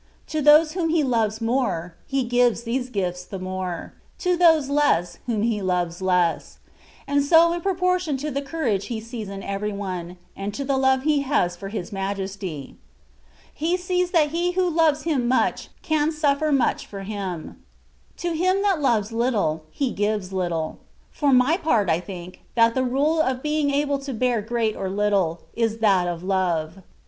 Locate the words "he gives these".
2.07-2.89